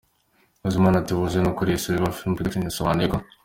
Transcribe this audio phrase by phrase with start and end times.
[0.63, 3.17] Bizimana Théogène ukuriye Silver Film Production, yasobanuye ko.